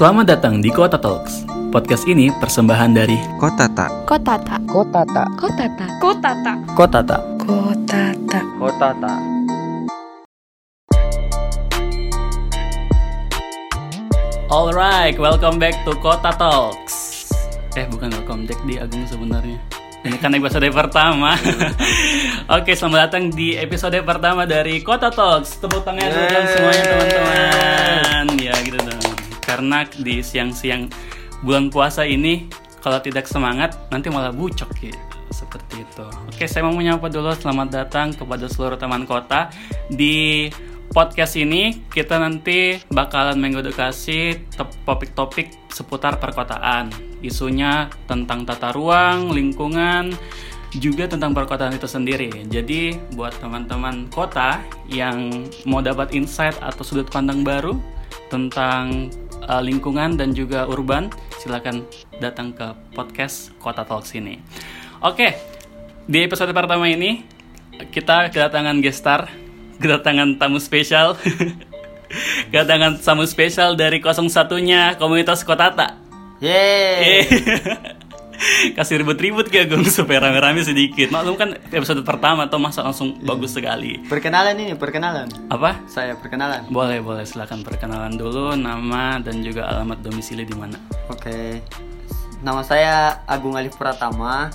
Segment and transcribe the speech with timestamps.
[0.00, 1.44] Selamat datang di Kota Talks.
[1.68, 4.56] Podcast ini persembahan dari Kota tak Kotata.
[4.64, 5.92] Kota tak Kotata.
[6.00, 6.52] Kotata.
[6.72, 7.16] Kotata.
[7.36, 8.40] Kotata.
[8.56, 9.20] Kota tak
[14.48, 17.28] Alright, welcome back to Kota Talks.
[17.76, 19.60] Eh, bukan welcome back di Agung sebenarnya.
[20.00, 21.36] Ini kan episode pertama.
[22.56, 25.60] Oke, selamat datang di episode pertama dari Kota Talks.
[25.60, 28.09] Tepuk tangan dulu semuanya teman-teman.
[29.50, 30.86] Karena di siang-siang
[31.42, 32.46] bulan puasa ini
[32.78, 34.94] kalau tidak semangat nanti malah bucok ya.
[35.34, 36.06] Seperti itu.
[36.30, 39.50] Oke, saya mau menyapa dulu selamat datang kepada seluruh teman kota
[39.90, 40.46] di
[40.90, 44.46] podcast ini kita nanti bakalan mengedukasi
[44.86, 46.90] topik-topik seputar perkotaan.
[47.22, 50.14] Isunya tentang tata ruang, lingkungan,
[50.78, 52.30] juga tentang perkotaan itu sendiri.
[52.46, 57.74] Jadi buat teman-teman kota yang mau dapat insight atau sudut pandang baru
[58.30, 59.10] tentang
[59.46, 61.08] uh, lingkungan dan juga urban,
[61.40, 61.86] silakan
[62.18, 64.40] datang ke podcast Kota Talks ini.
[65.00, 65.36] Oke,
[66.04, 67.24] di episode pertama ini
[67.94, 69.30] kita kedatangan gestar,
[69.80, 71.16] kedatangan tamu spesial,
[72.52, 75.96] kedatangan tamu spesial dari 01-nya komunitas Kotata.
[76.40, 77.28] Yeay
[78.76, 81.12] Kasih ribut-ribut kayak gue supaya rame-rame sedikit.
[81.12, 84.00] Maklum kan episode pertama atau masa langsung bagus sekali.
[84.08, 85.84] Perkenalan ini perkenalan Apa?
[85.86, 90.76] Saya perkenalan Boleh, boleh silakan perkenalan dulu nama dan juga alamat domisili di mana.
[91.12, 91.60] Oke
[92.40, 92.94] Nama saya
[93.28, 94.48] Agung Alif Pratama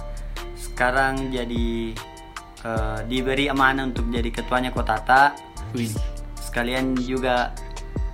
[0.58, 1.94] Sekarang jadi
[2.66, 5.38] eh, Diberi amanah untuk jadi ketuanya Kotata
[5.78, 5.94] Wih,
[6.42, 7.54] Sekalian juga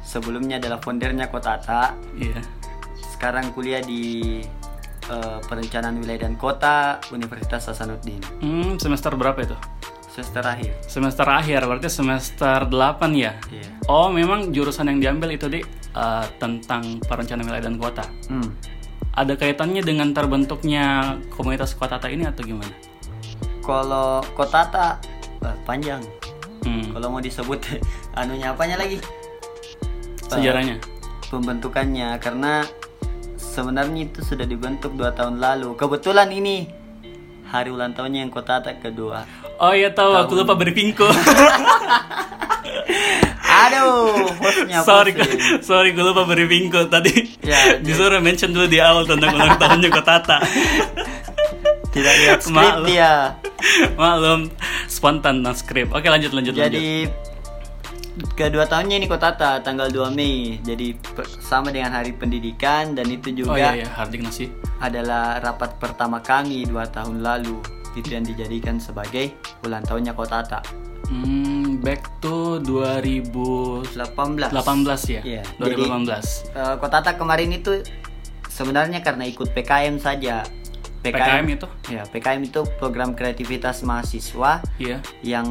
[0.03, 2.43] Sebelumnya adalah foundernya Kotata iya.
[3.15, 4.41] Sekarang kuliah di
[5.07, 9.57] eh, Perencanaan Wilayah dan Kota Universitas Hasanuddin Hmm, semester berapa itu?
[10.05, 13.39] Semester akhir Semester akhir, berarti semester 8 ya?
[13.47, 18.05] Iya Oh, memang jurusan yang diambil itu di eh, tentang perencanaan wilayah dan kota.
[18.27, 18.51] Hmm.
[19.11, 22.71] Ada kaitannya dengan terbentuknya komunitas Kotata ini atau gimana?
[23.59, 24.99] Kalau Kotata
[25.41, 25.99] eh, panjang
[26.61, 27.57] Hmm, kalau mau disebut
[28.19, 29.01] anunya apanya lagi
[30.23, 30.77] sejarahnya.
[31.27, 32.63] pembentukannya karena
[33.51, 36.71] sebenarnya itu sudah dibentuk dua tahun lalu kebetulan ini
[37.51, 39.27] hari ulang tahunnya yang kota tak kedua
[39.61, 41.05] Oh iya tahu, aku lupa beri pinko.
[43.61, 45.61] aduh hostnya sorry, pusing.
[45.61, 47.37] sorry, gue lupa beri pinko tadi.
[47.45, 50.41] Ya, disuruh mention dulu di awal tentang ulang tahunnya Kotata.
[51.93, 52.87] tidak lihat skrip Maklum.
[52.89, 53.37] dia
[53.93, 54.49] Maklum,
[54.89, 55.93] spontan non skrip.
[55.93, 56.81] Oke, lanjut lanjut lanjut.
[58.11, 60.95] Jadi kedua tahunnya ini kota tanggal 2 Mei jadi
[61.39, 64.51] sama dengan hari pendidikan dan itu Oh juga iya iya, hardik nasi.
[64.79, 67.55] adalah rapat pertama kami dua tahun lalu
[67.93, 70.59] itu yang dijadikan sebagai ulang tahunnya Kotata
[71.07, 73.91] Hmm, back to 2018
[74.47, 75.21] 18 ya?
[75.21, 76.47] Iya, 2018.
[76.55, 77.83] Eh, Kotata kemarin itu
[78.47, 80.47] sebenarnya karena ikut PKM saja.
[81.01, 81.67] PKM itu?
[81.89, 85.01] Ya, PKM itu program kreativitas mahasiswa Iya.
[85.21, 85.47] yang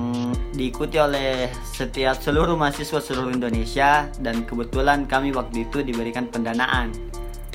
[0.54, 6.94] diikuti oleh setiap seluruh mahasiswa seluruh Indonesia dan kebetulan kami waktu itu diberikan pendanaan.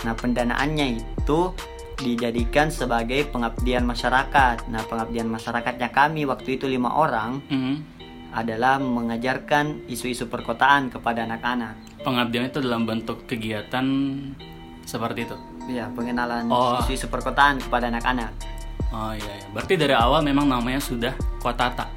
[0.04, 1.56] Nah, pendanaannya itu
[1.96, 4.68] dijadikan sebagai pengabdian masyarakat.
[4.68, 7.76] Nah, pengabdian masyarakatnya kami waktu itu lima orang Mhm.
[8.36, 12.04] adalah mengajarkan isu-isu perkotaan kepada anak-anak.
[12.04, 13.88] Pengabdian itu dalam bentuk kegiatan
[14.84, 15.38] seperti itu.
[15.66, 16.78] Ya, pengenalan Oh.
[16.80, 18.32] isu-isu perkotaan kepada anak-anak.
[18.90, 19.48] Oh iya, iya.
[19.50, 21.90] Berarti dari awal memang namanya sudah Kotata.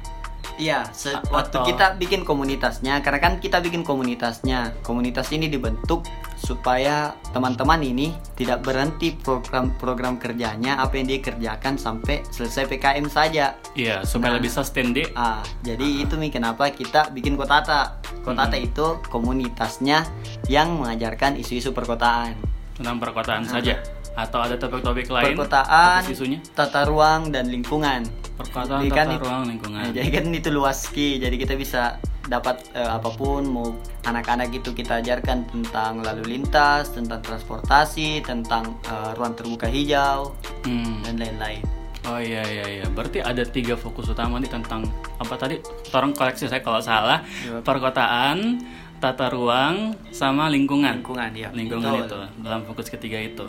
[0.59, 5.47] Iya, se- A- waktu atau- kita bikin komunitasnya, karena kan kita bikin komunitasnya, komunitas ini
[5.47, 6.03] dibentuk
[6.35, 13.55] supaya teman-teman ini tidak berhenti program-program kerjanya apa yang dia kerjakan sampai selesai PKM saja.
[13.71, 14.37] Iya, supaya Nah.
[14.37, 17.95] lebih sustain di Ah, jadi itu nih kenapa kita bikin Kotata.
[18.19, 18.67] Kotata Hmm.
[18.67, 20.03] itu komunitasnya
[20.45, 22.35] yang mengajarkan isu-isu perkotaan.
[22.79, 23.75] Tentang perkotaan saja.
[24.11, 25.31] Atau ada topik-topik lain?
[25.33, 26.39] Perkotaan, isunya?
[26.49, 28.03] tata ruang dan lingkungan.
[28.31, 29.79] perkotaan Jadi kan tata itu- ruang lingkungan.
[29.81, 33.67] Nah, jadi kan itu luas ki, jadi kita bisa dapat eh, apa pun mau
[34.03, 40.31] anak-anak itu kita ajarkan tentang lalu lintas, tentang transportasi, tentang eh, ruang terbuka hijau
[40.63, 40.99] Hmm.
[41.01, 41.63] dan lain-lain.
[42.01, 42.85] oh iya iya iya.
[42.87, 45.59] Berarti ada tiga fokus utama nih tentang apa tadi?
[45.91, 47.21] Orang koreksi saya kalau salah.
[47.43, 47.59] Iya.
[47.59, 48.63] perkotaan
[48.99, 51.49] tata ruang sama lingkungan Lingkungan ya.
[51.55, 52.27] lingkungan betul.
[52.27, 53.47] itu dalam fokus ketiga itu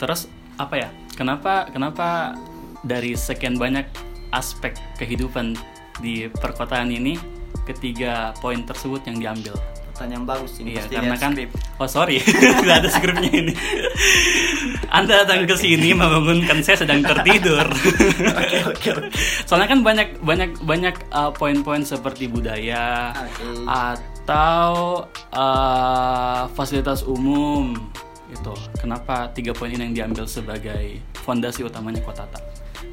[0.00, 0.26] terus
[0.56, 2.34] apa ya kenapa kenapa
[2.82, 3.84] dari sekian banyak
[4.32, 5.54] aspek kehidupan
[6.00, 7.20] di perkotaan ini
[7.68, 9.56] ketiga poin tersebut yang diambil
[9.98, 10.78] Pertanyaan bagus ini.
[10.78, 11.50] Iya, karena kan skrip.
[11.82, 12.22] oh sorry,
[12.62, 13.50] nggak ada skripnya ini.
[14.94, 17.66] Anda datang ke sini membangunkan saya sedang tertidur.
[18.38, 19.10] Oke oke oke.
[19.42, 23.66] Soalnya kan banyak banyak banyak uh, poin-poin seperti budaya Oke.
[24.28, 27.72] Atau uh, fasilitas umum
[28.28, 32.36] itu kenapa tiga poin ini yang diambil sebagai fondasi utamanya Kotata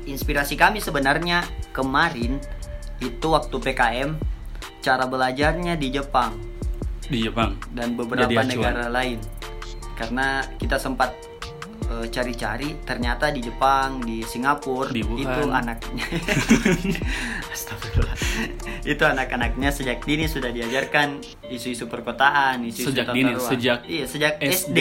[0.07, 1.43] Inspirasi kami sebenarnya
[1.75, 2.39] kemarin
[3.03, 4.15] itu waktu PKM
[4.79, 6.39] cara belajarnya di Jepang.
[7.03, 7.59] Di Jepang?
[7.73, 9.19] Dan beberapa negara lain.
[9.97, 11.11] Karena kita sempat
[12.07, 15.21] cari-cari ternyata di Jepang, di Singapura Di Wuhan.
[15.21, 16.05] itu anaknya
[17.53, 18.15] Astagfirullah.
[18.93, 23.49] itu anak-anaknya sejak dini sudah diajarkan isu-isu perkotaan, isu-isu Sejak dini, ruang.
[23.49, 24.77] sejak iya, sejak SD.
[24.77, 24.79] SD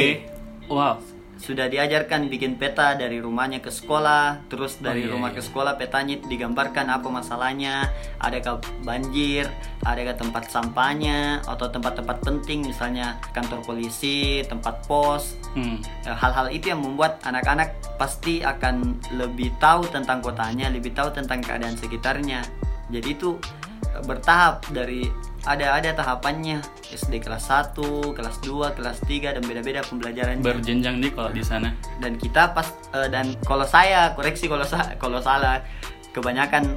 [0.66, 0.96] wow
[1.44, 5.36] sudah diajarkan bikin peta dari rumahnya ke sekolah, terus dari iya, rumah iya.
[5.36, 9.44] ke sekolah petanya digambarkan apa masalahnya, adakah banjir,
[9.84, 15.36] adakah tempat sampahnya atau tempat-tempat penting misalnya kantor polisi, tempat pos.
[15.52, 15.84] hmm.
[16.08, 21.44] Eh, Hal-hal itu yang membuat anak-anak pasti akan lebih tahu tentang kotanya, lebih tahu tentang
[21.44, 22.40] keadaan sekitarnya.
[22.88, 23.36] Jadi itu
[24.08, 25.06] bertahap dari
[25.44, 26.58] ada ada tahapannya.
[26.86, 27.76] SD kelas 1,
[28.12, 30.40] kelas 2, kelas 3 dan beda-beda pembelajarannya.
[30.40, 31.72] Berjenjang nih kalau di sana.
[31.98, 35.60] Dan kita pas eh, dan kalau saya koreksi kalau sa- kalau salah
[36.10, 36.76] kebanyakan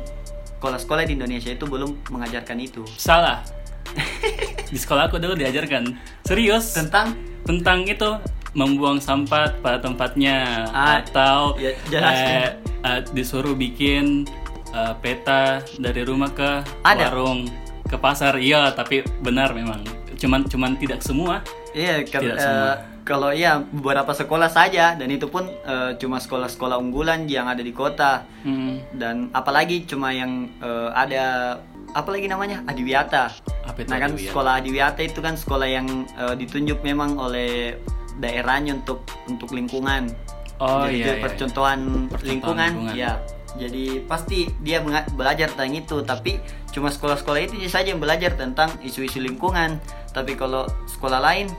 [0.54, 2.82] sekolah-sekolah di Indonesia itu belum mengajarkan itu.
[2.94, 3.46] Salah.
[4.68, 5.96] Di sekolah aku dulu diajarkan.
[6.22, 6.76] Serius?
[6.76, 7.16] Tentang?
[7.48, 8.20] Tentang itu
[8.52, 10.68] membuang sampah pada tempatnya.
[10.70, 12.28] Ah, atau ya, jelaskan.
[12.28, 12.50] eh,
[12.84, 14.28] eh, disuruh bikin
[14.70, 17.10] eh, peta dari rumah ke Ada.
[17.10, 17.48] warung
[17.88, 19.82] ke pasar iya tapi benar memang.
[20.16, 21.40] Cuman cuman tidak semua.
[21.72, 22.74] Iya ke- Tidak eh, semua.
[23.02, 27.72] kalau iya beberapa sekolah saja dan itu pun eh, cuma sekolah-sekolah unggulan yang ada di
[27.72, 28.26] kota.
[28.42, 31.58] Hmm, dan apalagi cuma yang eh, ada
[31.94, 32.66] apalagi namanya?
[32.66, 33.32] Adiwiyata.
[33.64, 34.28] Apa itu nah kan Adiwiyata?
[34.28, 37.78] sekolah Adiwiyata itu kan sekolah yang eh, ditunjuk memang oleh
[38.18, 40.10] daerahnya untuk untuk lingkungan.
[40.58, 41.80] Oh jadi iya, itu iya, percontohan
[42.10, 42.98] Percontohan lingkungan, lingkungan.
[42.98, 43.12] ya
[43.58, 44.80] jadi pasti dia
[45.12, 46.38] belajar tentang itu tapi
[46.70, 49.82] cuma sekolah-sekolah itu saja yang belajar tentang isu-isu lingkungan.
[50.10, 51.50] Tapi kalau sekolah lain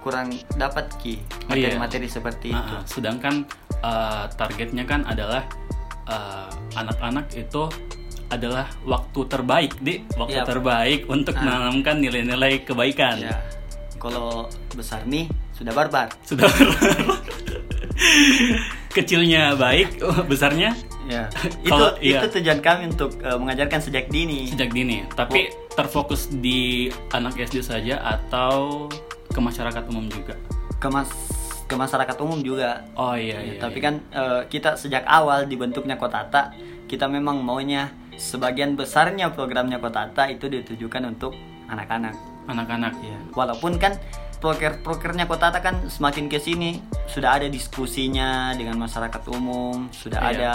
[0.00, 1.72] kurang dapat ki Oh, iya.
[1.76, 2.96] materi-materi seperti Ah, itu.
[2.96, 3.44] sedangkan
[3.80, 5.44] eh, targetnya kan adalah
[6.06, 7.68] eh, anak-anak itu
[8.28, 10.04] adalah waktu terbaik di.
[10.14, 10.46] Waktu Iya.
[10.46, 11.42] terbaik untuk Ah.
[11.42, 13.16] menanamkan nilai-nilai kebaikan.
[13.18, 13.36] Ya
[13.96, 16.08] kalau besar nih sudah barbar.
[16.24, 16.48] Sudah
[18.90, 20.00] kecilnya baik
[20.30, 20.74] besarnya
[21.10, 21.24] ya
[21.60, 22.22] itu Kalau- iya.
[22.22, 27.60] itu tujuan kami untuk eh, mengajarkan sejak dini sejak dini tapi terfokus di anak SD
[27.60, 28.86] saja atau
[29.26, 30.34] ke masyarakat umum juga
[30.76, 31.10] ke mas
[31.66, 33.84] ke masyarakat umum juga oh iya Ya, iya tapi iya.
[33.84, 36.50] kan eh, kita sejak awal dibentuknya Kotata,
[36.86, 41.34] kita memang maunya sebagian besarnya programnya Kotata itu ditujukan untuk
[41.66, 42.14] anak-anak.
[42.44, 43.94] anak-anak Ya, walaupun kan
[44.40, 50.30] proker-prokernya Kotata kan semakin ke sini sudah ada diskusinya dengan masyarakat umum, sudah Iya.
[50.32, 50.52] ada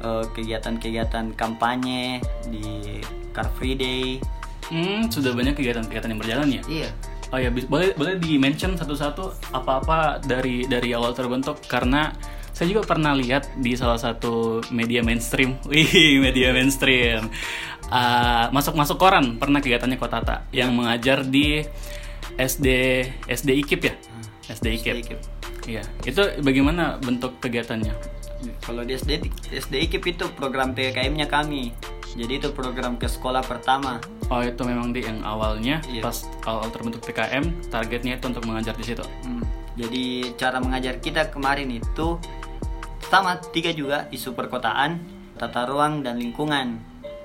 [0.00, 2.98] eh, kegiatan-kegiatan kampanye di
[3.30, 4.18] Car Free Day.
[4.66, 6.90] hmm, sudah banyak kegiatan-kegiatan yang berjalan ya Iya.
[7.30, 12.10] Oh ya, boleh boleh di mention satu-satu apa-apa dari dari awal terbentuk karena
[12.50, 17.30] saya juga pernah lihat di salah satu media mainstream, wih media mainstream,
[17.86, 21.66] Ah, masuk-masuk koran pernah kegiatannya Kotata yang mengajar di
[22.36, 22.66] SD
[23.26, 23.94] SD IKIP ya,
[24.48, 24.94] SD IKIP.
[24.94, 25.20] SD IKIP.
[25.68, 27.92] Iya, itu bagaimana bentuk kegiatannya?
[28.64, 29.20] Kalau di SD
[29.52, 31.70] SD IKIP itu program PKM-nya kami.
[32.10, 34.02] Jadi itu program ke sekolah pertama.
[34.26, 36.02] Oh itu memang di yang awalnya Iya.
[36.02, 39.04] pas awal terbentuk PKM targetnya itu untuk mengajar di situ.
[39.22, 39.42] Hmm,
[39.78, 42.18] Jadi cara mengajar kita kemarin itu
[43.06, 44.98] sama tiga juga isu perkotaan,
[45.38, 46.78] tata ruang dan lingkungan.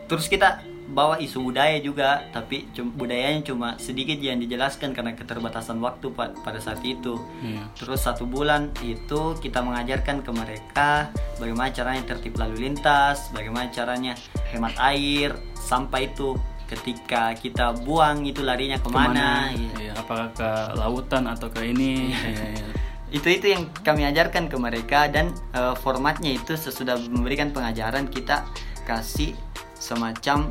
[0.05, 5.81] Terus kita bawa isu budaya juga, tapi cum- budayanya cuma sedikit yang dijelaskan karena keterbatasan
[5.81, 7.17] waktu pa- pada saat itu.
[7.41, 7.65] Iya.
[7.73, 11.09] Terus satu bulan itu kita mengajarkan ke mereka
[11.41, 14.13] bagaimana caranya tertib lalu lintas, bagaimana caranya
[14.53, 16.37] hemat air, sampah itu
[16.69, 19.49] ketika kita buang itu larinya ke mana.
[19.53, 19.89] Iya.
[19.89, 22.13] Iya, apakah ke lautan atau ke ini?
[22.13, 22.29] Iya,
[22.61, 22.67] iya.
[23.09, 28.43] itu itu yang kami ajarkan ke mereka dan eh, formatnya itu sesudah memberikan pengajaran kita
[28.85, 29.33] kasih
[29.77, 30.49] semacam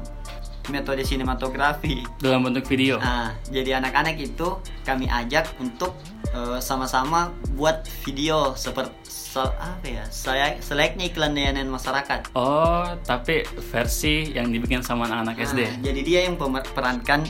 [0.67, 2.97] metode sinematografi Dalam bentuk video.
[2.99, 5.93] nah jadi anak-anak itu kami ajak untuk
[6.31, 8.93] eh, sama-sama buat video seperti
[9.35, 15.61] apa ya saya selayaknya iklan layanan masyarakat Oh, tapi versi yang dibikin sama anak-anak SD.
[15.61, 17.27] Nah, jadi dia yang pemerankan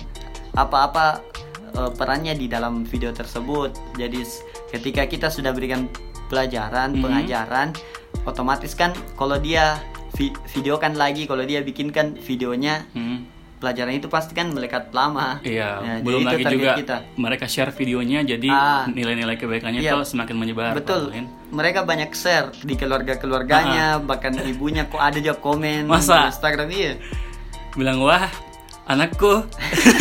[0.52, 1.24] apa-apa
[1.72, 3.72] eh, perannya di dalam video tersebut.
[3.96, 4.20] Jadi
[4.68, 5.88] ketika kita sudah berikan
[6.26, 7.00] pelajaran, Mhm.
[7.00, 7.68] pengajaran,
[8.22, 9.80] otomatis kan kalau dia
[10.14, 13.26] vi- videokan lagi, kalau dia bikinkan videonya, Hmm.
[13.56, 15.40] pelajaran itu pasti kan melekat lama.
[15.40, 16.96] Iya, Ya, jadi belum lagi juga kita.
[17.16, 18.84] mereka share videonya jadi Ah.
[18.86, 19.96] nilai-nilai kebaikannya Iya.
[19.96, 20.72] tuh semakin menyebar.
[20.72, 21.16] Betul.
[21.48, 26.28] Mereka banyak share di keluarga-keluarganya, bahkan ibunya kok ada juga komen Masa?
[26.28, 26.92] di Instagram iya.
[27.72, 28.28] Bilang wah
[28.84, 29.48] anakku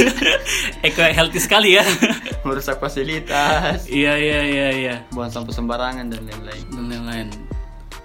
[0.83, 1.85] eko healthy sekali ya
[2.45, 7.27] merusak fasilitas iya iya iya iya buang sampah sembarangan dan lain-lain dan lain-lain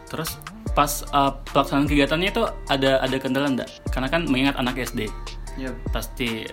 [0.06, 0.38] terus
[0.78, 5.10] pas uh, pelaksanaan kegiatannya itu ada ada kendala enggak karena kan mengingat anak SD
[5.58, 5.74] Yap.
[5.90, 6.46] pasti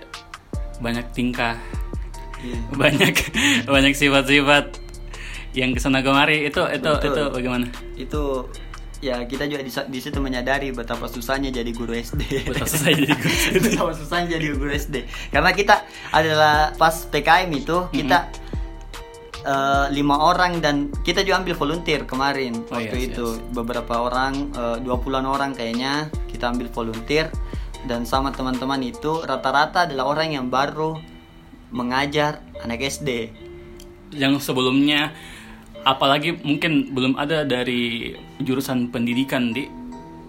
[0.81, 1.53] banyak tingkah
[2.45, 2.59] Iya.
[2.81, 3.13] banyak
[3.65, 4.65] banyak sifat-sifat
[5.55, 7.09] yang ke sana kemari itu itu Betul.
[7.09, 7.65] itu bagaimana
[7.95, 8.21] itu
[8.99, 13.07] ya kita juga di, di situ menyadari betapa susahnya jadi guru SD Betapa susah jadi
[13.07, 13.55] guru SD.
[13.61, 14.95] betapa susahnya jadi guru SD
[15.33, 15.75] karena kita
[16.11, 18.29] adalah pas PKM itu kita
[19.45, 22.65] eh, lima orang dan kita juga ambil volunteer kemarin.
[22.67, 27.29] Oh, waktu yes, itu beberapa orang eh, dua puluhan orang kayaknya kita ambil volunteer.
[27.85, 30.97] Dan sama teman-teman itu rata-rata adalah orang yang baru
[31.69, 33.29] mengajar anak SD
[34.15, 35.11] yang sebelumnya
[35.85, 39.69] apalagi mungkin belum ada dari jurusan pendidikan di?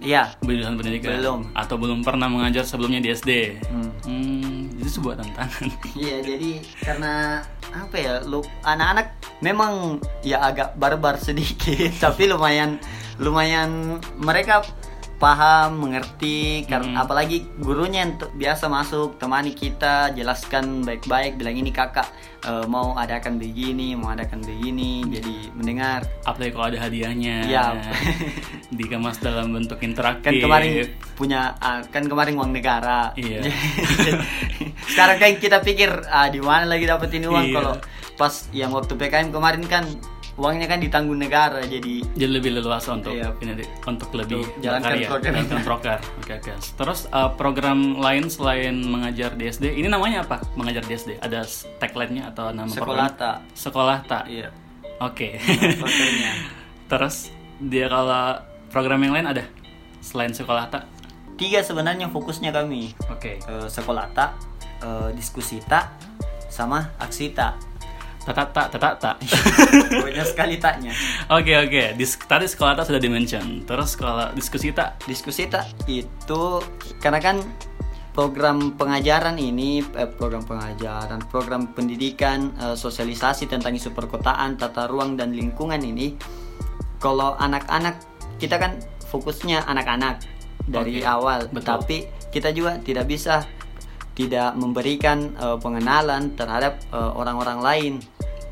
[0.05, 0.37] Iya.
[0.45, 1.17] Jurusan pendidikan.
[1.19, 1.41] Belum.
[1.57, 3.31] atau belum pernah mengajar sebelumnya di SD
[3.73, 3.91] Hmm.
[4.05, 5.67] hmm, itu sebuah tantangan.
[5.97, 6.51] Iya jadi
[6.85, 7.15] karena
[7.77, 9.13] apa ya lu anak-anak
[9.45, 12.81] memang ya agak barbar sedikit tapi lumayan
[13.21, 14.65] lumayan mereka
[15.17, 17.03] paham mengerti karena Hmm.
[17.03, 22.05] apalagi gurunya yang biasa masuk temani kita jelaskan baik-baik bilang ini kakak
[22.43, 27.65] eh, mau adakan begini mau adakan begini jadi mendengar apalagi kalau ada hadiahnya Iya.
[28.77, 30.71] dikemas dalam bentuk interaktif kan kemarin
[31.15, 33.41] punya ah, kan kemarin uang negara Iya.
[34.93, 37.55] sekarang kan kita pikir ah, di mana lagi dapat ini uang Iya.
[37.55, 37.75] kalau
[38.15, 39.85] pas yang waktu PKM kemarin kan
[40.37, 43.33] uangnya kan ditanggung negara jadi jadi lebih leluasa untuk Iya.
[43.41, 45.33] ini untuk lebih jalankan program.
[45.33, 45.99] jalankan proker.
[46.21, 46.53] Oke oke.
[46.77, 50.45] Terus uh, program lain selain mengajar di SD, ini namanya apa?
[50.53, 51.17] Mengajar di SD.
[51.19, 51.41] Ada
[51.81, 53.17] tagline-nya atau nama sekolah program?
[53.17, 54.25] tak Sekolah tak.
[54.29, 54.49] iya
[55.01, 55.41] Oke.
[55.81, 56.33] programnya.
[56.93, 58.37] Terus dia kalau
[58.69, 59.45] program yang lain ada
[60.05, 60.85] selain sekolah tak?
[61.37, 63.37] tiga sebenarnya fokusnya kami Oke.
[63.37, 64.41] Eh, sekolah tak
[64.81, 65.93] eh, diskusi tak
[66.49, 67.61] sama aksi tak
[68.27, 69.17] Tatak tak tatak tak.
[70.03, 70.91] banyak sekali taknya
[71.31, 71.95] Oke oke.
[71.95, 73.63] Dis- tadi sekolah tak sudah dimention.
[73.63, 76.59] Terus kalau diskusi tak diskusi tak itu
[76.99, 77.39] karena kan
[78.17, 85.21] program pengajaran ini eh, program pengajaran program pendidikan eh, sosialisasi tentang isu perkotaan tata ruang
[85.21, 86.17] dan lingkungan ini
[86.97, 88.01] kalau anak-anak
[88.41, 88.81] kita kan
[89.13, 90.25] fokusnya anak-anak
[90.65, 91.69] dari Oke, awal betul.
[91.77, 91.97] tapi
[92.33, 93.45] kita juga tidak bisa
[94.17, 97.93] tidak memberikan eh, pengenalan terhadap eh, orang-orang lain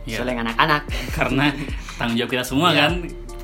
[0.05, 0.17] Iya.
[0.21, 0.83] selain anak-anak.
[1.17, 1.45] Karena
[1.95, 2.81] tanggung jawab kita semua Iya.
[2.81, 2.93] kan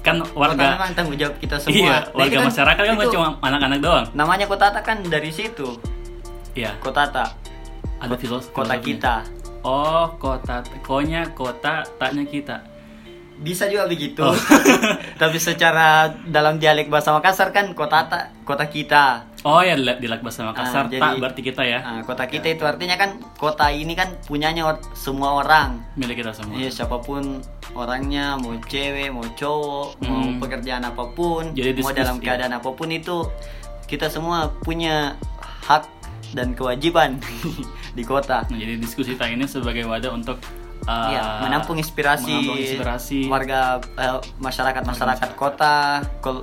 [0.01, 1.77] kan warga memang tanggung jawab kita semua.
[1.77, 4.07] Iya Nah, warga kan- masyarakat kan itu cuma anak-anak doang.
[4.13, 5.77] Namanya kotata kan dari situ.
[6.53, 6.73] Iya.
[6.79, 7.37] Kotata.
[7.97, 9.25] Ada filos kota kita.
[9.61, 12.65] Oh kota konya kota taknya kita
[13.41, 14.21] bisa juga begitu.
[14.21, 14.37] Oh.
[15.23, 19.25] tapi secara dalam dialek bahasa Makassar kan kota ta, kota kita.
[19.41, 21.81] Oh ya di di bahasa Makassar Ah, tak berarti kita ya.
[21.81, 25.81] Nah, kota kita itu artinya kan kota ini kan punyanya or- semua orang.
[25.97, 26.55] Milik kita semua.
[26.55, 27.41] Iya siapa pun
[27.73, 30.37] orangnya mau cewek mau cowok mau Hmm.
[30.37, 32.25] pekerjaan apa pun Jadi mau dalam ya.
[32.27, 33.25] keadaan apa pun itu
[33.87, 35.17] kita semua punya
[35.65, 35.89] hak
[36.31, 37.17] dan kewajiban
[37.97, 38.45] di kota.
[38.47, 40.37] Nah, jadi diskusi tak ini sebagai wadah untuk
[40.91, 43.79] uh, Iya, menampung inspirasi, menampung inspirasi warga
[44.37, 46.03] masyarakat masyarakat kota.
[46.19, 46.43] Kalau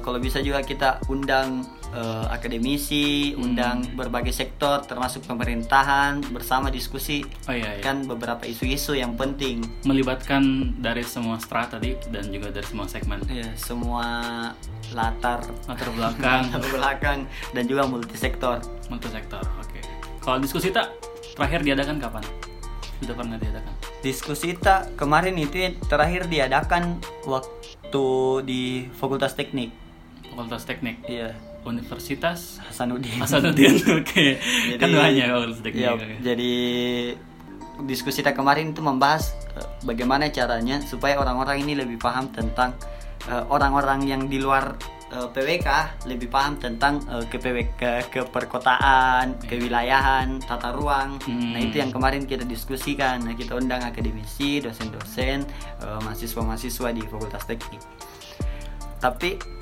[0.00, 3.42] kalau bisa juga kita undang eh, akademisi, Hmm.
[3.42, 7.82] undang berbagai sektor termasuk pemerintahan bersama diskusi oh iya, iya.
[7.82, 9.66] kan beberapa isu-isu yang penting.
[9.82, 10.42] melibatkan
[10.78, 14.06] dari semua strata tadi dan juga dari semua segmen Ya, semua
[14.90, 17.18] latar latar belakang latar belakang
[17.50, 18.62] dan juga multisektor.
[18.86, 19.78] multisektor oke
[20.18, 20.90] kalau diskusi tak
[21.34, 22.22] terakhir diadakan kapan
[23.00, 28.06] sudah pernah diadakan Diskusi tak kemarin itu terakhir diadakan waktu
[28.42, 29.72] di Fakultas Teknik.
[30.22, 33.18] fakultas teknik Iya, Universitas Hasanuddin.
[33.18, 34.26] Hasanuddin oke
[34.76, 36.06] kan banyak fakultas teknik Iya, oke.
[36.22, 36.52] jadi
[37.82, 42.76] diskusi kita kemarin itu membahas eh, bagaimana caranya supaya orang-orang ini lebih paham tentang
[43.26, 44.76] eh, orang-orang yang di luar
[45.10, 45.68] eh, PWK
[46.06, 51.18] lebih paham tentang eh, ke PWK ke, perkotaan, kewilayahan, tata ruang.
[51.26, 51.52] Hmm.
[51.54, 53.22] Nah, itu yang kemarin kita diskusikan.
[53.22, 55.44] Nah, kita undang akademisi, dosen-dosen,
[55.82, 57.82] eh, mahasiswa-mahasiswa di Fakultas Teknik.
[59.00, 59.60] Tapi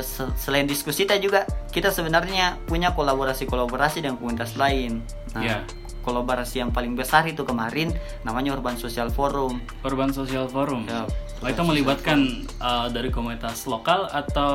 [0.00, 5.04] se- selain diskusi kita juga kita sebenarnya punya kolaborasi-kolaborasi dengan komunitas lain.
[5.36, 5.58] Nah, Iya.
[6.02, 7.92] kolaborasi yang paling besar itu kemarin
[8.24, 9.60] namanya Urban Social Forum.
[9.84, 11.04] Urban Social Forum Ya,
[11.38, 12.18] oh, itu melibatkan
[12.58, 14.52] uh, dari komunitas lokal atau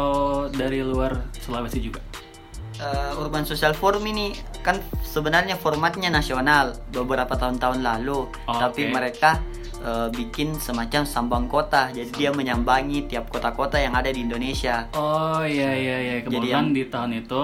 [0.48, 2.02] dari luar Sulawesi juga
[2.74, 8.92] Eh, Urban Social Forum ini kan sebenarnya formatnya nasional beberapa tahun-tahun lalu, Oh, tapi oke.
[8.92, 9.38] mereka
[9.78, 11.94] eh, bikin semacam sambang kota.
[11.94, 14.90] Jadi dia menyambangi tiap kota-kota yang ada di Indonesia.
[14.92, 17.44] oh iya iya iya kebetulan yang- di tahun itu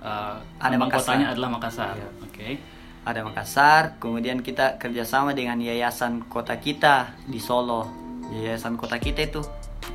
[0.00, 1.12] uh, Ada Makassar.
[1.12, 1.94] kotanya adalah Makassar.
[1.94, 2.08] Iya.
[2.24, 2.48] Oke.
[3.04, 7.84] ada Makassar kemudian kita kerjasama dengan yayasan kota kita di Solo
[8.34, 9.40] yayasan kota kita itu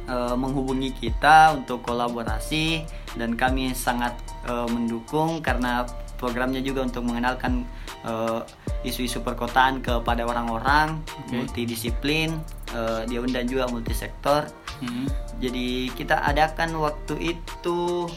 [0.08, 2.84] eh, menghubungi kita untuk kolaborasi
[3.20, 4.16] dan kami sangat
[4.48, 5.84] eh, mendukung karena
[6.20, 7.64] programnya juga untuk mengenalkan
[8.04, 8.40] eh,
[8.88, 11.36] isu-isu perkotaan kepada orang-orang Oke.
[11.44, 12.40] multidisiplin
[12.72, 14.48] eh, dia undang juga multisektor
[14.80, 15.12] Hmm.
[15.44, 18.08] jadi kita adakan waktu itu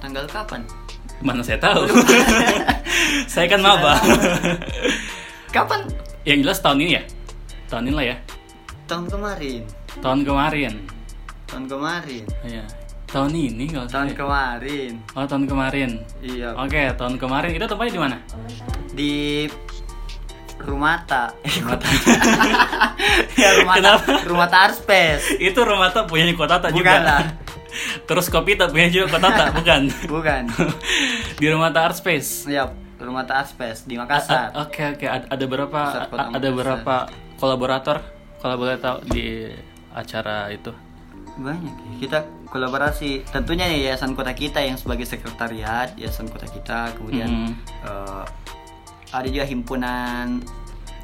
[0.00, 0.64] tanggal kapan
[1.20, 1.84] Mana saya tahu.
[3.32, 4.00] saya kan maba.
[5.56, 5.84] kapan
[6.24, 7.02] Yang jelas tahun ini ya.
[7.68, 8.16] Tahun ini lah ya.
[8.90, 9.62] Tahun kemarin
[9.96, 10.72] Tahun kemarin.
[11.46, 12.64] tahun kemarin Iya.
[13.06, 14.16] Tahun ini kalau tahun saya.
[14.16, 15.90] kemarin Oh, tahun kemarin.
[16.20, 18.16] iya Oke, tahun kemarin itu tempatnya di mana?
[18.92, 19.12] di
[20.60, 21.32] Rumata
[23.34, 24.12] ya Rumata Kenapa?
[24.22, 27.00] Rumata Arspes Itu rumah tak punya kota tak Bukan juga.
[27.00, 27.22] lah.
[28.06, 29.82] Terus kopi tak punya juga kota tak, bukan?
[30.12, 30.42] bukan
[31.34, 32.44] di rumah tak Art Space.
[32.44, 35.80] ya Rumata Arspes di Makassar Oke oke ada, ada berapa
[36.12, 36.94] ada berapa
[37.40, 38.04] kolaborator
[38.40, 39.48] kolaborator di
[39.90, 40.72] acara itu?
[41.32, 41.92] banyak ya.
[42.00, 47.52] kita kolaborasi tentunya ya yayasan kota kita yang sebagai sekretariat yayasan kota kita kemudian Mhm.
[47.82, 48.24] eh,
[49.10, 50.42] ada juga himpunan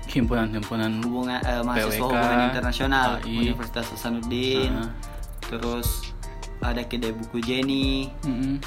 [0.07, 3.33] Himpunan-himpunan hubungan eh, mahasiswa PWK, hubungan internasional AI.
[3.45, 4.91] Universitas Hasanuddin Ah.
[5.43, 6.11] terus
[6.59, 8.59] ada kedai buku Jenny Mm-mm.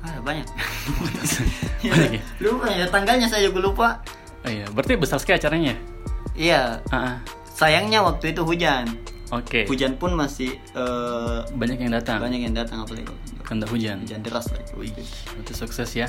[0.00, 0.46] ah banyak
[1.82, 2.22] Banyak ya?
[2.40, 3.88] lupa ya tanggalnya saya juga lupa
[4.40, 5.74] Oh, iya, berarti besar sekali acaranya.
[6.32, 7.16] iya Ah, ah.
[7.60, 8.88] Sayangnya waktu itu hujan
[9.30, 9.62] Oke.
[9.64, 12.18] hujan pun masih eh, Banyak yang datang.
[12.18, 14.00] banyak yang datang apalagi kalau Kanda hujan.
[14.00, 14.90] hujan deras lagi Wih,
[15.36, 16.08] itu sukses ya.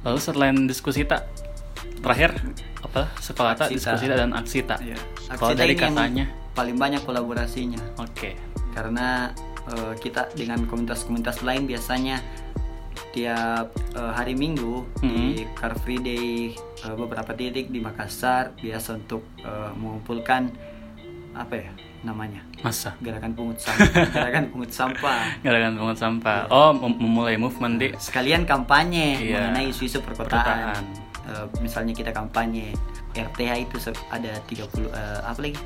[0.00, 1.28] Lalu selain diskusi tak
[2.00, 2.32] terakhir
[2.80, 4.76] apa sekolah tak diskusi tak dan aksita.
[4.78, 4.96] Iya.
[5.30, 8.32] Kalau Aksita dari katanya, paling banyak kolaborasinya oke.
[8.70, 9.30] karena
[9.66, 12.20] eh, kita dengan komunitas-komunitas lain biasanya
[13.10, 15.08] tiap eh, hari Minggu di
[15.42, 15.54] Mhm.
[15.54, 20.48] Car Free Day eh, beberapa titik di Makassar biasa untuk eh, mengumpulkan
[21.30, 26.40] apa ya namanya Masa gerakan pungut sampah gerakan pungut sampah gerakan pungut sampah.
[26.48, 29.52] Oh, mem- memulai movement di sekalian kampanye Iya.
[29.52, 30.34] mengenai isu-isu Perkotaan.
[30.34, 30.84] perkotaan.
[31.22, 32.72] Eh, misalnya kita kampanye
[33.12, 33.76] RTH itu
[34.08, 35.56] ada 30 eh, apa lagi?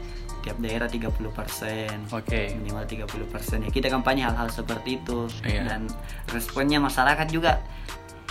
[0.43, 2.05] Tiap daerah 30 persen.
[2.11, 2.53] Oke.
[2.55, 3.71] Minimal 30 persen ya.
[3.71, 5.65] Kita kampanye hal-hal seperti itu Iya.
[5.65, 5.81] dan
[6.29, 7.65] responnya masyarakat juga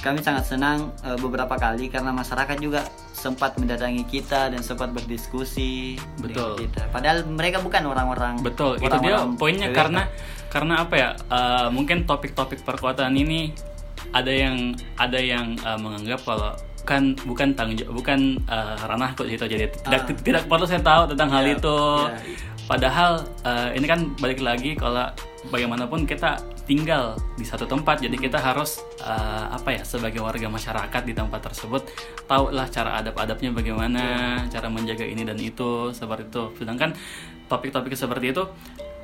[0.03, 5.95] kami sangat senang eh, beberapa kali karena masyarakat juga sempat mendatangi kita dan sempat berdiskusi
[6.19, 6.59] Betul.
[6.59, 6.91] kita.
[6.91, 9.77] Padahal mereka bukan orang-orang Betul, itu dia poinnya PWK.
[9.79, 10.01] karena
[10.47, 11.09] karena apa ya?
[11.15, 13.55] eh, mungkin topik-topik perkotaan ini
[14.11, 16.51] ada yang ada yang eh, menganggap kalau
[16.83, 20.19] bukan bukan tanggung jawab bukan eh, ranahku gitu jadi tidak Ah.
[20.19, 21.77] tidak perlu saya tahu tentang hal Iya, itu.
[22.03, 22.19] iya.
[22.63, 23.11] Padahal
[23.41, 25.07] eh, ini kan balik lagi kalau
[25.51, 31.01] bagaimanapun kita tinggal di satu tempat jadi kita harus eh, apa ya sebagai warga masyarakat
[31.03, 31.83] di tempat tersebut
[32.27, 34.03] tahulah cara adab-adabnya bagaimana
[34.47, 36.95] cara menjaga ini dan itu seperti itu sedangkan
[37.51, 38.43] topik-topik seperti itu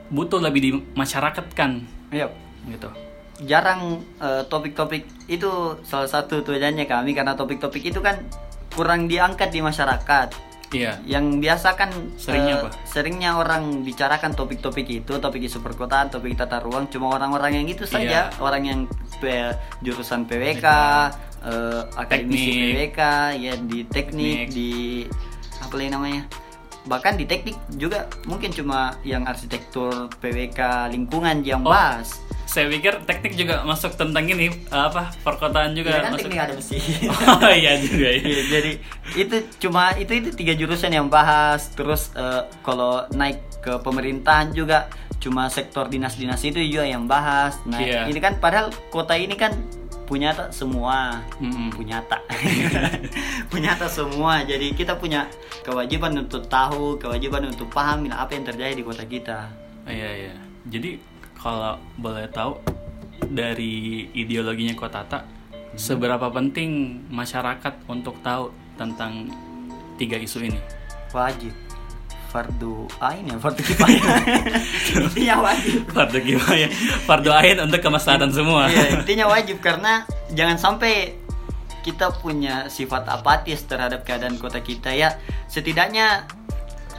[0.10, 2.32] butuh lebih di masyarakat kan Iya.
[2.72, 2.90] gitu
[3.44, 8.20] jarang eh, topik-topik itu salah satu tujuannya kami karena topik-topik itu kan
[8.74, 10.49] kurang diangkat di masyarakat.
[10.70, 12.70] Iya Yang biasa kan Seringnya eh, apa?
[12.84, 17.84] Seringnya orang bicarakan topik-topik itu, topik isu perkotaan, topik tata ruang cuma orang-orang yang itu
[17.84, 18.38] saja, Iya.
[18.38, 18.80] orang yang
[19.18, 20.66] P- jurusan PWK,
[21.44, 22.52] eh, akademisi.
[22.72, 23.00] PWK,
[23.36, 24.48] ya di teknik, Teknik.
[24.50, 24.72] di
[25.60, 26.24] apa lagi namanya?
[26.82, 31.70] Bahkan di teknik juga mungkin cuma yang arsitektur PWK lingkungan yang Oh.
[31.70, 32.24] bahas.
[32.50, 36.54] Saya pikir teknik juga masuk tentang ini apa perkotaan juga Iya kan masuk teknik ada
[36.58, 36.78] besi.
[37.38, 38.72] oh iya juga ya jadi
[39.14, 44.90] itu cuma itu itu tiga jurusan yang bahas terus eh, kalau naik ke pemerintahan juga
[45.20, 48.08] cuma sektor dinas-dinas itu juga yang bahas nah Iya.
[48.08, 49.54] ini kan padahal kota ini kan
[50.08, 51.70] punya tak semua Mm-mm.
[51.70, 52.26] punya tak
[53.52, 55.30] punya tak semua jadi kita punya
[55.62, 59.54] kewajiban untuk tahu kewajiban untuk paham apa yang terjadi di kota kita
[59.86, 60.34] Iya iya.
[60.70, 61.02] Jadi
[61.40, 62.60] kalau boleh tahu
[63.32, 65.24] dari ideologinya Kotata,
[65.74, 69.32] seberapa penting masyarakat untuk tahu tentang
[70.00, 70.60] tiga isu ini?
[71.10, 71.54] wajib
[72.30, 74.22] fardu ain ya fardu kifayah
[75.10, 76.18] intinya wajib Fardu
[76.54, 76.70] ya?
[77.10, 78.70] Fardu ain untuk kemaslahatan semua.
[78.70, 80.06] Iya, intinya wajib karena
[80.38, 81.18] jangan sampai
[81.82, 85.18] kita punya sifat apatis terhadap keadaan kota kita ya.
[85.50, 86.30] Setidaknya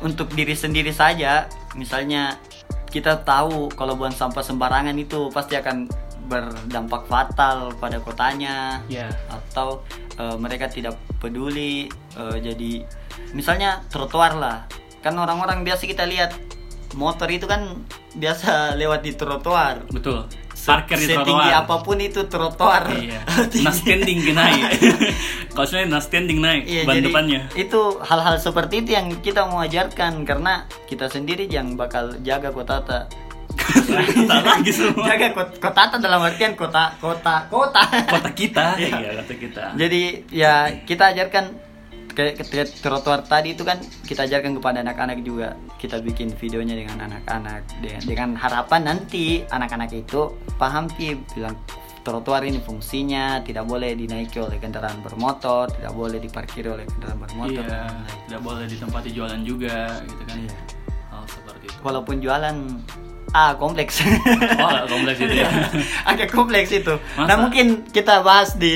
[0.03, 1.47] untuk diri sendiri saja,
[1.79, 2.35] misalnya
[2.91, 5.87] kita tahu kalau buang sampah sembarangan itu pasti akan
[6.27, 9.11] berdampak fatal pada kotanya Iya.
[9.27, 9.83] atau
[10.15, 12.87] eh, mereka tidak peduli eh, jadi
[13.35, 14.59] misalnya trotoar lah
[15.01, 16.35] kan orang-orang biasa kita lihat
[16.95, 17.79] motor itu kan
[18.15, 20.27] biasa lewat di trotoar Betul.
[20.63, 21.61] Parkir di setinggi trotoar.
[21.61, 22.83] apa pun itu trotoar.
[22.91, 23.21] Iya.
[23.61, 24.63] Nah standing naik.
[25.51, 27.41] Kalau sebenarnya nah standing naik Iya, ban depannya.
[27.55, 32.77] itu hal-hal seperti itu yang kita mau ajarkan karena kita sendiri yang bakal jaga kota
[32.81, 33.01] ta.
[34.31, 35.05] Tak lagi semua.
[35.05, 37.83] jaga kota, kota ta dalam artian kota kota kota.
[38.07, 38.67] Kota kita.
[38.77, 38.97] Iya.
[38.97, 39.65] Iya, kota kita.
[39.75, 41.45] Jadi ya kita ajarkan
[42.23, 46.99] kayak ketika trotoar tadi itu kan kita ajarkan kepada anak-anak juga kita bikin videonya dengan
[47.03, 51.57] anak-anak dengan, dengan harapan nanti anak-anak itu paham Pi, bilang
[52.01, 57.61] trotoar ini fungsinya tidak boleh dinaiki oleh kendaraan bermotor tidak boleh diparkiri oleh kendaraan bermotor
[57.63, 57.85] Iya,
[58.25, 60.37] tidak boleh ditempati jualan juga gitu kan.
[60.39, 60.55] Iya.
[61.09, 61.79] Hal seperti itu.
[61.81, 62.57] walaupun jualan
[63.31, 64.03] ah kompleks
[64.59, 65.47] Oh, kompleks itu ya.
[66.11, 67.41] agak kompleks itu nah Masa?
[67.41, 68.75] mungkin kita bahas di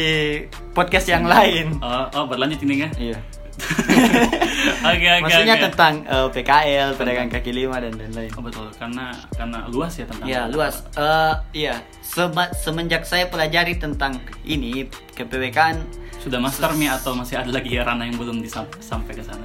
[0.70, 2.90] podcast yang lain Oh, oh berlanjut ini kan?
[2.94, 3.18] iya
[4.84, 5.64] Oke, oke, maksudnya oke.
[5.66, 10.26] tentang eh, PKL pedagang kaki lima dan lain-lain Oh, betul, karena karena luas ya tentang
[10.26, 10.84] Iya luas.
[10.92, 11.74] Eh iya.
[11.98, 15.80] Sema- semenjak saya pelajari tentang ini kePWKan
[16.18, 18.40] Sudah master nih atau masih ada lagi ranah yang belum
[18.78, 19.44] sampai ke sana?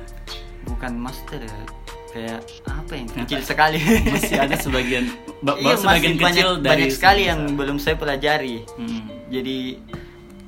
[0.61, 1.57] bukan master ya.
[2.09, 3.79] Kayak apa yang Ternyata kecil sekali.
[4.05, 5.05] Masih ada sebagian
[5.39, 8.65] ba- Iya, sebagian masih banyak, kecil dari banyak sekali yang belum saya pelajari.
[8.75, 9.07] Hmm.
[9.29, 9.79] Jadi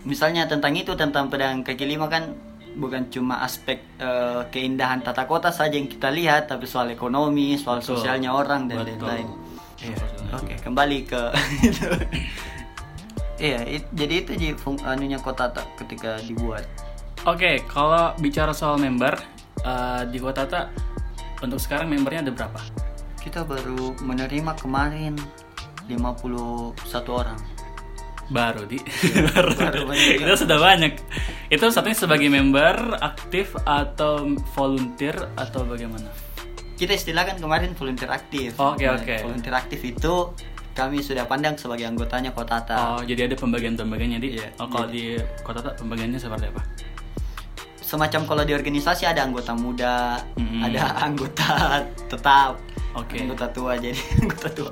[0.04, 2.34] misalnya tentang itu tentang pedagang kaki lima kan
[2.74, 7.80] bukan cuma aspek eh, keindahan tata kota saja yang kita lihat, tapi soal ekonomi, soal
[7.80, 7.98] Betul.
[7.98, 9.28] sosialnya orang dan lain-lain.
[9.78, 9.98] Iya.
[9.98, 10.26] Betul.
[10.38, 11.22] Oke, kembali ke
[11.68, 11.88] itu.
[13.38, 16.64] Iya, it- jadi itu jadi fung- anunya kota tak ketika dibuat.
[17.24, 19.18] Oke, kalau bicara soal member
[19.62, 20.70] eh, di Kota Tata
[21.42, 22.62] untuk sekarang membernya ada berapa?
[23.18, 25.14] Kita baru menerima kemarin
[25.86, 26.74] 51
[27.10, 27.38] orang.
[28.32, 28.80] Baru di
[29.30, 30.24] baru, baru banyak.
[30.24, 30.94] itu sudah banyak.
[31.48, 34.24] Itu satunya sebagai member aktif atau
[34.56, 36.08] volunteer atau bagaimana?
[36.74, 38.56] Kita istilahkan kemarin volunteer aktif.
[38.56, 39.16] Oke, Nah, oke.
[39.22, 40.32] Volunteer aktif itu
[40.72, 42.96] kami sudah pandang sebagai anggotanya kota Ta.
[42.96, 44.40] Oh, jadi ada pembagian-pembagiannya di.
[44.40, 46.64] Iya, oh, kalau di Kota Tata pembagiannya seperti apa?
[47.78, 50.64] Semacam kalau di organisasi ada anggota muda, Mm-mm.
[50.64, 52.56] ada anggota tetap,
[52.96, 53.20] Oke.
[53.20, 54.72] anggota tua jadi anggota tua.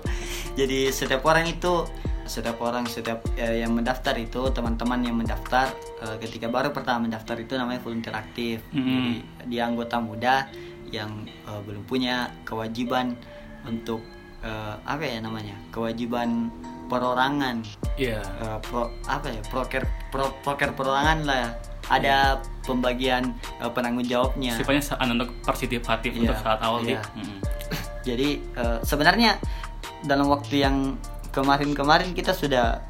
[0.55, 1.83] Jadi setiap orang itu
[2.29, 7.35] setiap orang setiap eh, yang mendaftar itu teman-teman yang mendaftar eh, ketika baru pertama mendaftar
[7.35, 8.61] itu namanya volunteer aktif.
[8.69, 8.85] Mm-mm.
[8.85, 10.45] Jadi dia anggota muda
[10.87, 13.17] yang eh, belum punya kewajiban
[13.61, 14.05] untuk
[14.39, 16.53] eh, apa ya namanya kewajiban
[16.85, 17.65] perorangan
[17.95, 18.21] Iya.
[18.21, 21.53] Eh, pro apa ya proker pro, proker perorangan lah
[21.89, 27.01] ada pembagian eh, penanggung jawabnya Sifatnya sa- untuk partisipatif Iya, untuk saat awal iya.
[27.17, 27.37] Mm.
[28.01, 29.37] jadi eh, sebenarnya
[30.01, 30.95] dalam waktu yang
[31.31, 32.81] kemarin-kemarin kita sudah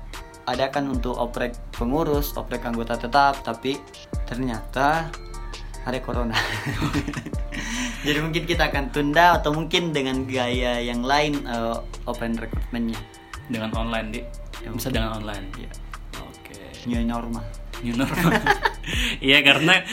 [0.49, 3.77] adakan untuk oprek pengurus oprek anggota tetap tapi
[4.25, 5.13] ternyata
[5.85, 6.33] ada corona
[8.05, 11.77] jadi mungkin kita akan tunda atau mungkin dengan gaya yang lain eh,
[12.09, 12.99] open recruitmentnya
[13.49, 14.21] Dengan online di.
[14.61, 15.49] Ya, Bisa dengan online.
[15.57, 15.71] Iya.
[16.21, 16.53] Oke.
[16.85, 17.41] new normal
[17.81, 18.29] new normal.
[19.21, 19.85] Iya karena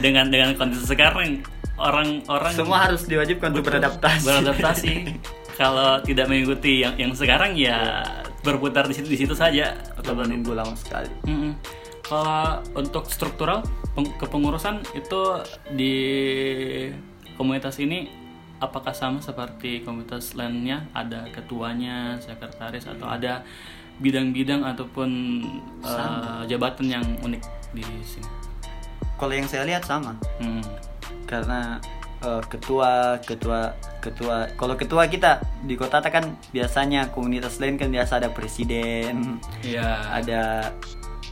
[0.00, 1.44] dengan dengan kondisi sekarang
[1.76, 4.92] orang-orang semua harus diwajibkan untuk beradaptasi beradaptasi.
[5.60, 8.00] Kalau tidak mengikuti yang yang sekarang ya
[8.40, 9.76] berputar di situ di situ saja.
[9.92, 11.52] atau menunggu lama sekali Mm-mm.
[12.00, 13.60] Kalau untuk struktural
[13.92, 15.20] peng- kepengurusan itu
[15.70, 15.94] di
[17.36, 18.08] komunitas ini
[18.56, 20.88] apakah sama seperti komunitas lainnya?
[20.90, 23.44] Ada ketuanya, sekretaris atau ada
[24.00, 25.10] bidang-bidang ataupun
[25.84, 28.28] eh, jabatan yang unik di sini?
[29.14, 30.64] kalau yang saya lihat sama Hmm.
[31.28, 31.76] karena
[32.20, 37.88] eh, ketua ketua ketua kalau ketua kita di kota Ta kan biasanya komunitas lain kan
[37.88, 39.88] biasa ada presiden Iya.
[40.10, 40.42] ada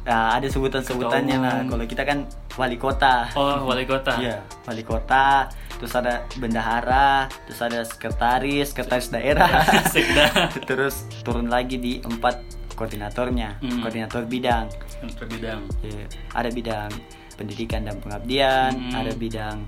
[0.01, 2.25] nah, ada sebutan-sebutannya lah kalau kita kan
[2.55, 4.17] wali kota Oh, wali kota.
[4.17, 5.47] Iya, wali kota,
[5.77, 9.63] terus ada bendahara, terus ada sekretaris, sekretaris daerah,
[9.95, 10.27] Sekda.
[10.69, 12.41] terus turun lagi di empat
[12.75, 13.79] koordinatornya, Hmm.
[13.79, 14.67] koordinator bidang.
[14.99, 15.63] Untuk bidang.
[15.83, 16.91] Iya, ada bidang
[17.35, 18.95] pendidikan dan pengabdian, Hmm.
[18.97, 19.63] ada bidang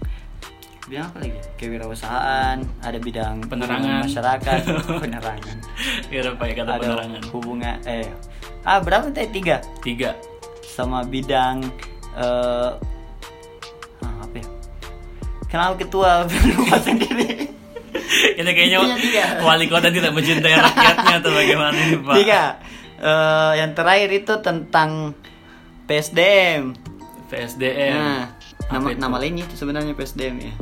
[0.83, 1.39] bidang apa lagi?
[1.57, 4.05] Kewirausahaan, ada bidang Penerangan.
[4.05, 4.59] masyarakat,
[5.03, 5.57] penerangan.
[6.07, 7.23] Kira pakai kata ada penerangan.
[7.31, 8.09] hubungan eh
[8.63, 10.13] ah berapa tadi tiga Tiga.
[10.63, 11.65] sama bidang
[12.15, 12.71] eh
[14.01, 14.47] ah, apa ya?
[15.47, 17.51] Kenapa ketua lupa sendiri?
[18.11, 19.25] Ini kayaknya tiga.
[19.41, 22.15] wali kota tidak mencintai rakyatnya atau bagaimana ini Pak?
[22.17, 22.43] Tiga.
[22.99, 25.17] Eh, yang terakhir itu tentang
[25.87, 26.75] PSDM.
[27.29, 27.95] PSDM.
[27.95, 28.25] Nah,
[28.67, 28.99] Apa nama itu?
[28.99, 30.53] nama lainnya itu sebenarnya PSDM ya.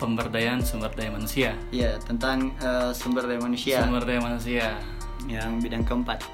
[0.00, 1.52] Pemberdayaan sumber daya manusia.
[1.68, 4.80] Iya, tentang eh, sumber daya manusia Sumber daya manusia.
[5.28, 6.24] yang bidang keempat.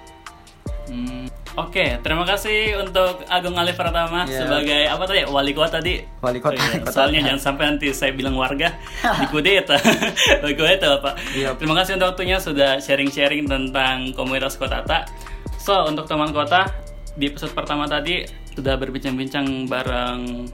[0.86, 1.26] Hmm,
[1.56, 4.44] Oke, terima kasih untuk Agung Alif Pratama Ya.
[4.44, 5.98] sebagai apa tadi wali kota tadi.
[6.20, 6.92] Wali kota, Iya, kota.
[6.92, 8.70] Soalnya jangan sampai nanti saya bilang warga,
[9.20, 9.74] dikudeta.
[10.46, 11.18] Dikudeta Bapak.
[11.32, 11.56] Iya.
[11.56, 15.08] Terima kasih untuk waktunya sudah sharing-sharing tentang komunitas Kotata.
[15.56, 16.70] So, untuk teman kota,
[17.16, 20.46] di episode pertama tadi sudah berbincang-bincang bareng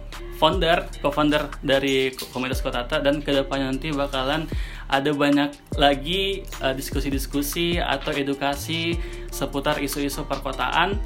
[0.43, 4.51] founder, co-founder dari komunitas Kotata dan ke depannya nanti bakalan
[4.91, 8.99] ada banyak lagi uh, diskusi-diskusi atau edukasi
[9.31, 10.99] seputar isu-isu perkotaan,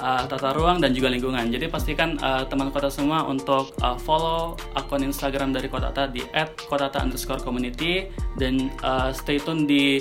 [0.00, 1.52] uh, tata ruang dan juga lingkungan.
[1.52, 6.24] Jadi pastikan uh, teman kota semua untuk uh, follow akun Instagram dari Kotata di
[6.72, 8.08] @kotata_community
[8.40, 10.00] dan uh, stay tune di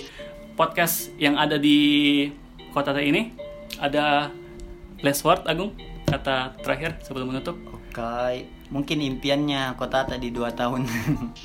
[0.55, 2.31] podcast yang ada di
[2.71, 3.35] Kotata ini.
[3.83, 4.31] Ada
[5.03, 5.75] last word Agung
[6.07, 7.76] kata terakhir sebelum menutup.
[7.97, 10.85] Oke, mungkin impiannya kota tadi dua tahun.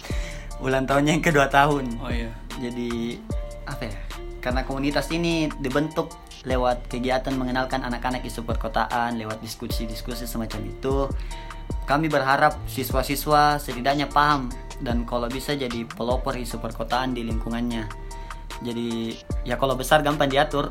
[0.69, 1.97] Ulang tahunnya yang kedua tahun.
[1.97, 2.29] Oh iya.
[2.61, 3.17] Jadi
[3.65, 3.97] apa ya?
[4.45, 6.13] Karena komunitas ini dibentuk
[6.45, 11.09] lewat kegiatan mengenalkan anak-anak isu perkotaan, lewat diskusi-diskusi semacam itu.
[11.89, 14.53] Kami berharap siswa-siswa setidaknya paham
[14.85, 17.89] dan kalau bisa jadi pelopor isu perkotaan di lingkungannya.
[18.61, 19.17] Jadi
[19.49, 20.69] ya kalau besar gampang diatur.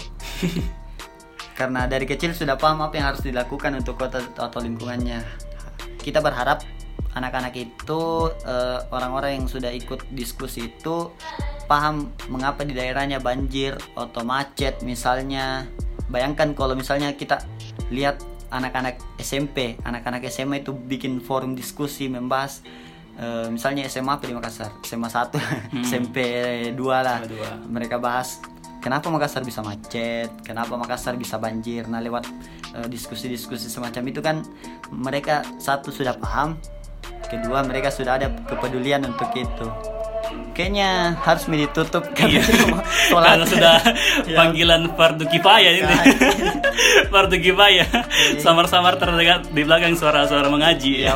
[1.58, 5.50] Karena dari kecil sudah paham apa yang harus dilakukan untuk kota atau lingkungannya.
[6.02, 6.66] Kita berharap
[7.14, 8.02] anak-anak itu
[8.48, 11.12] eh, orang-orang yang sudah ikut diskusi itu
[11.68, 15.68] paham mengapa di daerahnya banjir atau macet misalnya.
[16.12, 17.40] Bayangkan kalau misalnya kita
[17.88, 18.20] lihat
[18.52, 22.60] anak-anak SMP, anak-anak SMA itu bikin forum diskusi membahas
[23.16, 25.32] eh, misalnya SMA apa di Makassar, SMA 1,
[25.88, 26.18] SMP
[26.76, 27.24] 2 lah.
[27.24, 27.50] SMA dua.
[27.68, 28.44] Mereka bahas
[28.82, 31.86] kenapa Makassar bisa macet, kenapa Makassar bisa banjir.
[31.88, 32.26] Nah, lewat
[32.76, 34.42] eh, diskusi-diskusi semacam itu kan
[34.90, 36.58] mereka satu sudah paham,
[37.30, 39.68] kedua mereka sudah ada kepedulian untuk itu.
[40.52, 42.44] Kayaknya harus ditutup Iya.
[43.08, 43.76] Karena sudah
[44.38, 45.96] panggilan fardu kifayah ini.
[47.14, 47.88] fardu kifayah.
[48.40, 51.08] Samar-samar terdengar di belakang suara-suara mengaji.
[51.08, 51.14] Iya.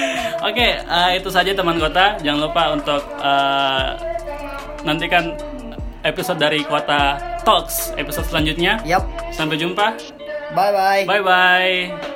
[0.48, 2.14] Oke, eh, itu saja teman kota.
[2.22, 3.86] Jangan lupa untuk eh,
[4.86, 5.34] nantikan
[6.06, 8.78] episode dari Kota Talks episode selanjutnya.
[8.86, 9.02] Yap.
[9.34, 9.98] Sampai jumpa.
[10.54, 11.02] Bye bye.
[11.04, 12.15] Bye bye.